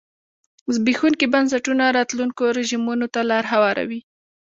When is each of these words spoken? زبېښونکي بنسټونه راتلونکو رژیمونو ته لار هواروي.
زبېښونکي 0.75 1.25
بنسټونه 1.33 1.83
راتلونکو 1.97 2.43
رژیمونو 2.57 3.05
ته 3.13 3.21
لار 3.29 3.43
هواروي. 3.53 4.01